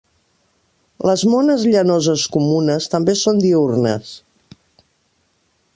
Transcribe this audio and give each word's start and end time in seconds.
Les 1.09 1.25
mones 1.33 1.65
llanoses 1.73 2.23
comunes 2.37 2.89
també 2.95 3.17
són 3.25 3.45
diürnes. 3.45 4.15